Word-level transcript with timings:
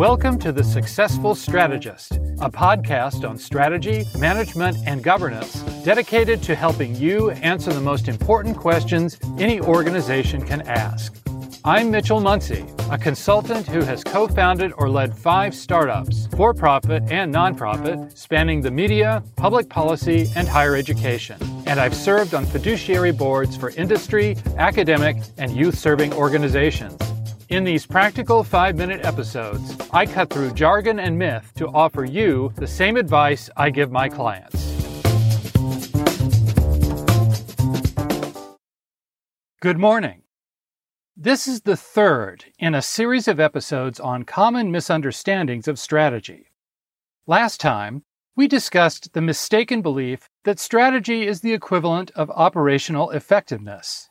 Welcome 0.00 0.38
to 0.38 0.50
The 0.50 0.64
Successful 0.64 1.34
Strategist, 1.34 2.12
a 2.40 2.50
podcast 2.50 3.28
on 3.28 3.36
strategy, 3.36 4.06
management, 4.16 4.78
and 4.86 5.04
governance 5.04 5.60
dedicated 5.84 6.42
to 6.44 6.54
helping 6.54 6.96
you 6.96 7.32
answer 7.32 7.70
the 7.70 7.82
most 7.82 8.08
important 8.08 8.56
questions 8.56 9.18
any 9.38 9.60
organization 9.60 10.40
can 10.40 10.62
ask. 10.62 11.14
I'm 11.66 11.90
Mitchell 11.90 12.18
Muncy, 12.18 12.64
a 12.90 12.96
consultant 12.96 13.66
who 13.66 13.82
has 13.82 14.02
co 14.02 14.26
founded 14.26 14.72
or 14.78 14.88
led 14.88 15.14
five 15.14 15.54
startups, 15.54 16.28
for 16.28 16.54
profit 16.54 17.02
and 17.10 17.34
nonprofit, 17.34 18.16
spanning 18.16 18.62
the 18.62 18.70
media, 18.70 19.22
public 19.36 19.68
policy, 19.68 20.30
and 20.34 20.48
higher 20.48 20.76
education. 20.76 21.36
And 21.66 21.78
I've 21.78 21.94
served 21.94 22.32
on 22.32 22.46
fiduciary 22.46 23.12
boards 23.12 23.54
for 23.54 23.68
industry, 23.72 24.38
academic, 24.56 25.18
and 25.36 25.54
youth 25.54 25.78
serving 25.78 26.14
organizations. 26.14 27.09
In 27.50 27.64
these 27.64 27.84
practical 27.84 28.44
five 28.44 28.76
minute 28.76 29.04
episodes, 29.04 29.76
I 29.92 30.06
cut 30.06 30.30
through 30.30 30.54
jargon 30.54 31.00
and 31.00 31.18
myth 31.18 31.50
to 31.56 31.66
offer 31.66 32.04
you 32.04 32.52
the 32.54 32.66
same 32.68 32.96
advice 32.96 33.50
I 33.56 33.70
give 33.70 33.90
my 33.90 34.08
clients. 34.08 34.56
Good 39.60 39.78
morning. 39.78 40.22
This 41.16 41.48
is 41.48 41.62
the 41.62 41.76
third 41.76 42.44
in 42.60 42.76
a 42.76 42.80
series 42.80 43.26
of 43.26 43.40
episodes 43.40 43.98
on 43.98 44.22
common 44.22 44.70
misunderstandings 44.70 45.66
of 45.66 45.76
strategy. 45.76 46.52
Last 47.26 47.60
time, 47.60 48.04
we 48.36 48.46
discussed 48.46 49.12
the 49.12 49.20
mistaken 49.20 49.82
belief 49.82 50.28
that 50.44 50.60
strategy 50.60 51.26
is 51.26 51.40
the 51.40 51.52
equivalent 51.52 52.12
of 52.12 52.30
operational 52.30 53.10
effectiveness. 53.10 54.08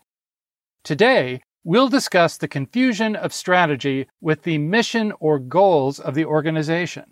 Today, 0.83 1.41
we'll 1.69 1.87
discuss 1.87 2.35
the 2.35 2.47
confusion 2.47 3.15
of 3.15 3.31
strategy 3.31 4.07
with 4.19 4.41
the 4.41 4.57
mission 4.57 5.13
or 5.19 5.37
goals 5.37 5.99
of 5.99 6.15
the 6.15 6.25
organization. 6.25 7.03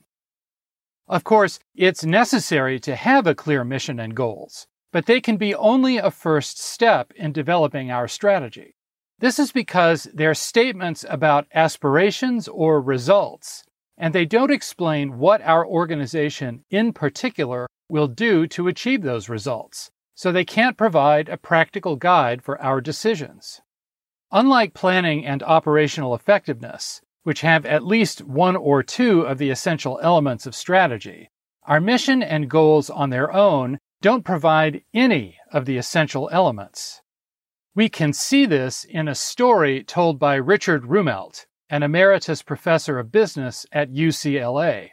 Of 1.08 1.24
course, 1.24 1.60
it's 1.76 2.04
necessary 2.04 2.80
to 2.80 2.96
have 2.96 3.28
a 3.28 3.36
clear 3.36 3.64
mission 3.64 4.00
and 4.00 4.16
goals, 4.16 4.66
but 4.92 5.06
they 5.06 5.22
can 5.22 5.38
be 5.38 5.54
only 5.54 5.98
a 5.98 6.10
first 6.10 6.60
step 6.60 7.14
in 7.16 7.34
developing 7.34 7.92
our 7.92 8.08
strategy. 8.08 8.74
This 9.20 9.38
is 9.38 9.52
because 9.52 10.08
they're 10.12 10.34
statements 10.34 11.06
about 11.08 11.46
aspirations 11.54 12.48
or 12.48 12.82
results, 12.82 13.64
and 13.96 14.12
they 14.12 14.26
don't 14.26 14.50
explain 14.50 15.20
what 15.20 15.44
our 15.44 15.68
organization 15.68 16.64
in 16.72 16.94
particular 16.94 17.68
will 17.90 18.08
do 18.08 18.48
to 18.48 18.68
achieve 18.68 19.04
those 19.04 19.30
results, 19.30 19.92
so 20.16 20.32
they 20.32 20.46
can't 20.46 20.78
provide 20.78 21.30
a 21.30 21.38
practical 21.38 21.96
guide 21.96 22.42
for 22.42 22.60
our 22.60 22.82
decisions. 22.82 23.62
Unlike 24.32 24.74
planning 24.74 25.26
and 25.26 25.42
operational 25.44 26.14
effectiveness, 26.14 27.02
which 27.24 27.42
have 27.42 27.66
at 27.66 27.86
least 27.86 28.24
one 28.24 28.56
or 28.56 28.84
two 28.84 29.22
of 29.22 29.38
the 29.38 29.50
essential 29.50 30.00
elements 30.02 30.46
of 30.46 30.56
strategy, 30.56 31.30
our 31.64 31.80
mission 31.80 32.22
and 32.22 32.50
goals 32.50 32.90
on 32.90 33.10
their 33.10 33.32
own 33.32 33.80
don't 34.02 34.26
provide 34.26 34.84
any 34.94 35.38
of 35.52 35.66
the 35.66 35.78
essential 35.78 36.30
elements. 36.32 37.02
We 37.74 37.90
can 37.90 38.12
see 38.12 38.46
this 38.46 38.84
in 38.84 39.08
a 39.08 39.16
story 39.16 39.84
told 39.84 40.20
by 40.20 40.36
Richard 40.36 40.84
Rumelt, 40.84 41.46
an 41.70 41.84
emeritus 41.84 42.42
professor 42.42 43.00
of 43.00 43.12
business 43.12 43.66
at 43.72 43.92
UCLA. 43.92 44.90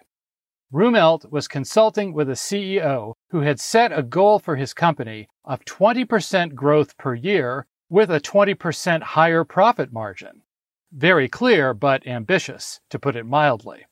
Rumelt 0.72 1.30
was 1.30 1.48
consulting 1.48 2.12
with 2.12 2.28
a 2.28 2.32
CEO 2.32 3.14
who 3.30 3.40
had 3.40 3.60
set 3.60 3.96
a 3.96 4.02
goal 4.02 4.38
for 4.38 4.56
his 4.56 4.74
company 4.74 5.28
of 5.44 5.64
20% 5.64 6.55
growth 6.55 6.96
per 6.96 7.14
year 7.14 7.66
with 7.95 8.11
a 8.11 8.19
20% 8.19 9.03
higher 9.03 9.45
profit 9.45 9.92
margin. 9.92 10.42
Very 10.91 11.28
clear, 11.28 11.73
but 11.73 12.05
ambitious, 12.09 12.81
to 12.91 12.98
put 12.98 13.14
it 13.14 13.25
mildly. 13.25 13.86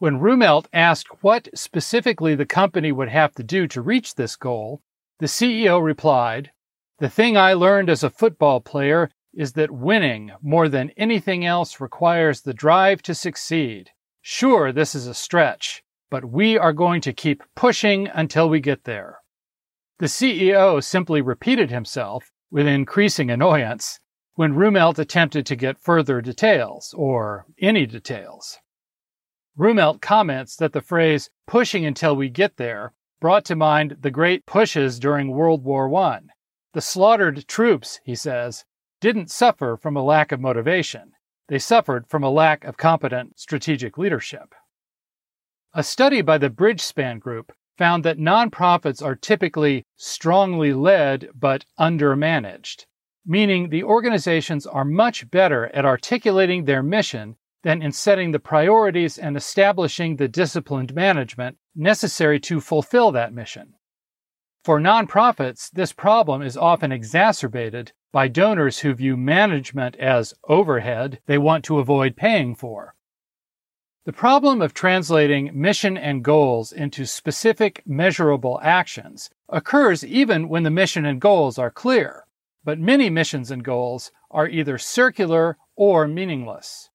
When 0.00 0.20
Rumelt 0.20 0.66
asked 0.70 1.22
what 1.22 1.48
specifically 1.54 2.34
the 2.34 2.44
company 2.44 2.92
would 2.92 3.08
have 3.08 3.32
to 3.36 3.42
do 3.42 3.66
to 3.68 3.80
reach 3.80 4.16
this 4.16 4.36
goal, 4.36 4.82
the 5.18 5.24
CEO 5.24 5.82
replied, 5.82 6.50
the 6.98 7.08
thing 7.08 7.38
I 7.38 7.54
learned 7.54 7.88
as 7.88 8.04
a 8.04 8.10
football 8.10 8.60
player 8.60 9.10
is 9.32 9.54
that 9.54 9.70
winning 9.70 10.32
more 10.42 10.68
than 10.68 10.90
anything 10.98 11.46
else 11.46 11.80
requires 11.80 12.42
the 12.42 12.52
drive 12.52 13.00
to 13.04 13.14
succeed. 13.14 13.92
Sure, 14.20 14.72
this 14.72 14.94
is 14.94 15.06
a 15.06 15.14
stretch, 15.14 15.82
but 16.10 16.26
we 16.26 16.58
are 16.58 16.74
going 16.74 17.00
to 17.00 17.14
keep 17.14 17.44
pushing 17.56 18.08
until 18.08 18.50
we 18.50 18.60
get 18.60 18.84
there. 18.84 19.20
The 20.00 20.06
CEO 20.06 20.84
simply 20.84 21.22
repeated 21.22 21.70
himself 21.70 22.30
with 22.54 22.68
increasing 22.68 23.32
annoyance 23.32 23.98
when 24.34 24.54
Rumelt 24.54 25.00
attempted 25.00 25.44
to 25.44 25.56
get 25.56 25.76
further 25.76 26.20
details, 26.20 26.94
or 26.96 27.46
any 27.60 27.84
details. 27.84 28.58
Rumelt 29.58 30.00
comments 30.00 30.54
that 30.58 30.72
the 30.72 30.80
phrase 30.80 31.30
pushing 31.48 31.84
until 31.84 32.14
we 32.14 32.28
get 32.28 32.56
there 32.56 32.92
brought 33.20 33.44
to 33.46 33.56
mind 33.56 33.96
the 34.02 34.10
great 34.12 34.46
pushes 34.46 35.00
during 35.00 35.32
World 35.32 35.64
War 35.64 35.92
I 35.96 36.20
the 36.74 36.80
slaughtered 36.80 37.48
troops, 37.48 37.98
he 38.04 38.14
says, 38.14 38.64
didn't 39.00 39.32
suffer 39.32 39.76
from 39.76 39.96
a 39.96 40.02
lack 40.04 40.30
of 40.30 40.40
motivation. 40.40 41.10
They 41.48 41.58
suffered 41.58 42.06
from 42.06 42.22
a 42.22 42.30
lack 42.30 42.62
of 42.62 42.76
competent 42.76 43.36
strategic 43.36 43.98
leadership. 43.98 44.54
A 45.72 45.82
study 45.82 46.22
by 46.22 46.38
the 46.38 46.50
Bridgespan 46.50 47.18
Group 47.18 47.50
found 47.76 48.04
that 48.04 48.18
nonprofits 48.18 49.02
are 49.02 49.16
typically 49.16 49.84
strongly 49.96 50.72
led 50.72 51.28
but 51.34 51.64
undermanaged, 51.78 52.86
meaning 53.26 53.68
the 53.68 53.82
organizations 53.82 54.66
are 54.66 54.84
much 54.84 55.30
better 55.30 55.66
at 55.74 55.84
articulating 55.84 56.64
their 56.64 56.82
mission 56.82 57.36
than 57.62 57.82
in 57.82 57.90
setting 57.90 58.30
the 58.30 58.38
priorities 58.38 59.18
and 59.18 59.36
establishing 59.36 60.16
the 60.16 60.28
disciplined 60.28 60.94
management 60.94 61.56
necessary 61.74 62.38
to 62.38 62.60
fulfill 62.60 63.10
that 63.10 63.32
mission. 63.32 63.74
For 64.62 64.80
nonprofits, 64.80 65.70
this 65.72 65.92
problem 65.92 66.40
is 66.40 66.56
often 66.56 66.92
exacerbated 66.92 67.92
by 68.12 68.28
donors 68.28 68.78
who 68.78 68.94
view 68.94 69.16
management 69.16 69.96
as 69.96 70.32
overhead 70.48 71.20
they 71.26 71.36
want 71.36 71.64
to 71.64 71.80
avoid 71.80 72.16
paying 72.16 72.54
for. 72.54 72.93
The 74.04 74.12
problem 74.12 74.60
of 74.60 74.74
translating 74.74 75.50
mission 75.54 75.96
and 75.96 76.22
goals 76.22 76.72
into 76.72 77.06
specific 77.06 77.82
measurable 77.86 78.60
actions 78.62 79.30
occurs 79.48 80.04
even 80.04 80.50
when 80.50 80.62
the 80.62 80.70
mission 80.70 81.06
and 81.06 81.18
goals 81.18 81.58
are 81.58 81.70
clear, 81.70 82.26
but 82.62 82.78
many 82.78 83.08
missions 83.08 83.50
and 83.50 83.64
goals 83.64 84.12
are 84.30 84.46
either 84.46 84.76
circular 84.76 85.56
or 85.74 86.06
meaningless. 86.06 86.90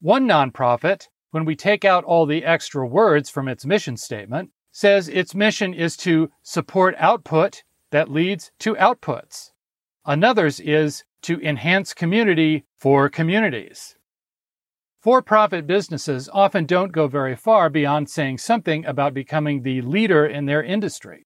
One 0.00 0.26
nonprofit, 0.26 1.08
when 1.32 1.44
we 1.44 1.54
take 1.54 1.84
out 1.84 2.04
all 2.04 2.24
the 2.24 2.46
extra 2.46 2.86
words 2.86 3.28
from 3.28 3.46
its 3.46 3.66
mission 3.66 3.98
statement, 3.98 4.50
says 4.72 5.06
its 5.10 5.34
mission 5.34 5.74
is 5.74 5.98
to 5.98 6.30
support 6.42 6.94
output 6.96 7.62
that 7.90 8.10
leads 8.10 8.52
to 8.60 8.74
outputs. 8.76 9.50
Another's 10.06 10.60
is 10.60 11.04
to 11.20 11.38
enhance 11.42 11.92
community 11.92 12.64
for 12.74 13.10
communities. 13.10 13.97
For 15.08 15.22
profit 15.22 15.66
businesses 15.66 16.28
often 16.34 16.66
don't 16.66 16.92
go 16.92 17.06
very 17.06 17.34
far 17.34 17.70
beyond 17.70 18.10
saying 18.10 18.36
something 18.36 18.84
about 18.84 19.14
becoming 19.14 19.62
the 19.62 19.80
leader 19.80 20.26
in 20.26 20.44
their 20.44 20.62
industry, 20.62 21.24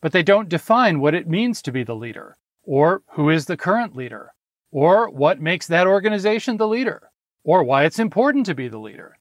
but 0.00 0.12
they 0.12 0.22
don't 0.22 0.48
define 0.48 1.00
what 1.00 1.16
it 1.16 1.26
means 1.26 1.60
to 1.62 1.72
be 1.72 1.82
the 1.82 1.96
leader, 1.96 2.36
or 2.62 3.02
who 3.14 3.30
is 3.30 3.46
the 3.46 3.56
current 3.56 3.96
leader, 3.96 4.30
or 4.70 5.10
what 5.10 5.40
makes 5.40 5.66
that 5.66 5.88
organization 5.88 6.58
the 6.58 6.68
leader, 6.68 7.10
or 7.42 7.64
why 7.64 7.84
it's 7.84 7.98
important 7.98 8.46
to 8.46 8.54
be 8.54 8.68
the 8.68 8.78
leader. 8.78 9.18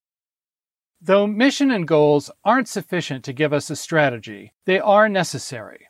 Though 1.02 1.26
mission 1.26 1.72
and 1.72 1.88
goals 1.88 2.30
aren't 2.46 2.68
sufficient 2.68 3.26
to 3.26 3.34
give 3.34 3.52
us 3.52 3.72
a 3.72 3.76
strategy, 3.76 4.54
they 4.68 4.80
are 4.80 5.10
necessary. 5.10 5.88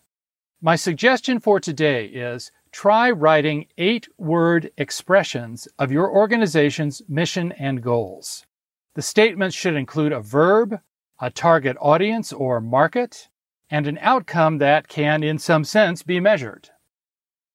My 0.61 0.77
suggestion 0.77 1.41
for 1.41 1.59
today 1.59 2.05
is 2.05 2.53
try 2.73 3.09
writing 3.09 3.67
eight 3.77 4.09
word 4.17 4.71
expressions 4.77 5.67
of 5.79 5.93
your 5.93 6.11
organization's 6.11 7.01
mission 7.07 7.53
and 7.53 7.81
goals. 7.81 8.45
The 8.95 9.01
statements 9.01 9.55
should 9.55 9.75
include 9.75 10.11
a 10.11 10.19
verb, 10.19 10.81
a 11.21 11.31
target 11.31 11.77
audience 11.79 12.33
or 12.33 12.59
market, 12.59 13.29
and 13.69 13.87
an 13.87 13.97
outcome 14.01 14.57
that 14.57 14.89
can, 14.89 15.23
in 15.23 15.39
some 15.39 15.63
sense, 15.63 16.03
be 16.03 16.19
measured. 16.19 16.69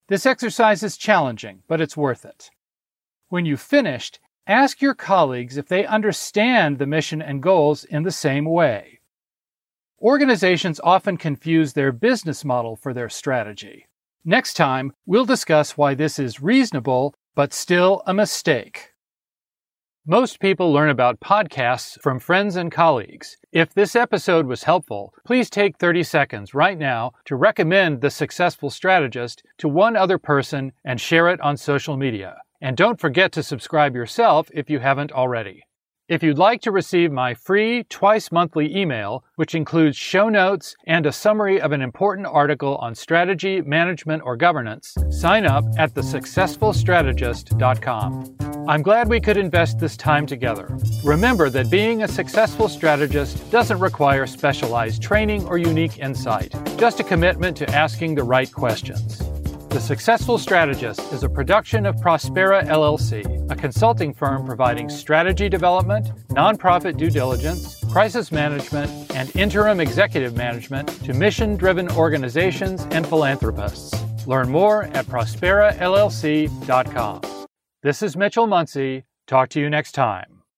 This 0.06 0.24
exercise 0.24 0.82
is 0.82 0.96
challenging, 0.96 1.62
but 1.68 1.82
it's 1.82 1.96
worth 1.96 2.24
it. 2.24 2.48
When 3.28 3.44
you've 3.44 3.60
finished, 3.60 4.20
Ask 4.48 4.80
your 4.80 4.94
colleagues 4.94 5.58
if 5.58 5.68
they 5.68 5.84
understand 5.84 6.78
the 6.78 6.86
mission 6.86 7.20
and 7.20 7.42
goals 7.42 7.84
in 7.84 8.02
the 8.04 8.10
same 8.10 8.46
way. 8.46 9.00
Organizations 10.00 10.80
often 10.82 11.18
confuse 11.18 11.74
their 11.74 11.92
business 11.92 12.46
model 12.46 12.74
for 12.74 12.94
their 12.94 13.10
strategy. 13.10 13.87
Next 14.28 14.58
time, 14.58 14.92
we'll 15.06 15.24
discuss 15.24 15.78
why 15.78 15.94
this 15.94 16.18
is 16.18 16.42
reasonable 16.42 17.14
but 17.34 17.54
still 17.54 18.02
a 18.06 18.12
mistake. 18.12 18.90
Most 20.06 20.38
people 20.38 20.70
learn 20.70 20.90
about 20.90 21.20
podcasts 21.20 21.98
from 22.02 22.18
friends 22.18 22.54
and 22.54 22.70
colleagues. 22.70 23.38
If 23.52 23.72
this 23.72 23.96
episode 23.96 24.46
was 24.46 24.64
helpful, 24.64 25.14
please 25.24 25.48
take 25.48 25.78
30 25.78 26.02
seconds 26.02 26.52
right 26.52 26.76
now 26.76 27.12
to 27.24 27.36
recommend 27.36 28.02
The 28.02 28.10
Successful 28.10 28.68
Strategist 28.68 29.42
to 29.56 29.66
one 29.66 29.96
other 29.96 30.18
person 30.18 30.72
and 30.84 31.00
share 31.00 31.30
it 31.30 31.40
on 31.40 31.56
social 31.56 31.96
media. 31.96 32.36
And 32.60 32.76
don't 32.76 33.00
forget 33.00 33.32
to 33.32 33.42
subscribe 33.42 33.94
yourself 33.94 34.50
if 34.52 34.68
you 34.68 34.80
haven't 34.80 35.10
already. 35.10 35.62
If 36.08 36.22
you'd 36.22 36.38
like 36.38 36.62
to 36.62 36.70
receive 36.70 37.12
my 37.12 37.34
free 37.34 37.84
twice 37.90 38.32
monthly 38.32 38.74
email, 38.74 39.24
which 39.36 39.54
includes 39.54 39.94
show 39.94 40.30
notes 40.30 40.74
and 40.86 41.04
a 41.04 41.12
summary 41.12 41.60
of 41.60 41.72
an 41.72 41.82
important 41.82 42.26
article 42.26 42.76
on 42.76 42.94
strategy, 42.94 43.60
management, 43.60 44.22
or 44.24 44.34
governance, 44.34 44.96
sign 45.10 45.44
up 45.44 45.66
at 45.76 45.92
thesuccessfulstrategist.com. 45.92 48.36
I'm 48.66 48.80
glad 48.80 49.10
we 49.10 49.20
could 49.20 49.36
invest 49.36 49.80
this 49.80 49.98
time 49.98 50.24
together. 50.24 50.78
Remember 51.04 51.50
that 51.50 51.70
being 51.70 52.04
a 52.04 52.08
successful 52.08 52.70
strategist 52.70 53.50
doesn't 53.50 53.78
require 53.78 54.26
specialized 54.26 55.02
training 55.02 55.46
or 55.46 55.58
unique 55.58 55.98
insight, 55.98 56.54
just 56.78 57.00
a 57.00 57.04
commitment 57.04 57.54
to 57.58 57.70
asking 57.70 58.14
the 58.14 58.24
right 58.24 58.50
questions. 58.50 59.27
The 59.78 59.84
Successful 59.84 60.38
Strategist 60.38 61.00
is 61.12 61.22
a 61.22 61.28
production 61.28 61.86
of 61.86 61.94
Prospera 61.94 62.66
LLC, 62.66 63.48
a 63.48 63.54
consulting 63.54 64.12
firm 64.12 64.44
providing 64.44 64.88
strategy 64.88 65.48
development, 65.48 66.08
nonprofit 66.30 66.96
due 66.96 67.10
diligence, 67.10 67.84
crisis 67.84 68.32
management, 68.32 68.90
and 69.14 69.30
interim 69.36 69.78
executive 69.78 70.36
management 70.36 70.88
to 71.04 71.14
mission 71.14 71.56
driven 71.56 71.88
organizations 71.92 72.88
and 72.90 73.06
philanthropists. 73.06 73.94
Learn 74.26 74.48
more 74.48 74.86
at 74.94 75.06
prosperallc.com. 75.06 77.20
This 77.84 78.02
is 78.02 78.16
Mitchell 78.16 78.48
Muncy. 78.48 79.04
Talk 79.28 79.48
to 79.50 79.60
you 79.60 79.70
next 79.70 79.92
time. 79.92 80.37